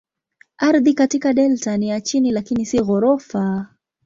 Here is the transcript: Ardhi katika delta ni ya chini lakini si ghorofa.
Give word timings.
Ardhi 0.57 0.93
katika 0.93 1.33
delta 1.33 1.77
ni 1.77 1.89
ya 1.89 2.01
chini 2.01 2.31
lakini 2.31 2.65
si 2.65 2.81
ghorofa. 2.81 3.67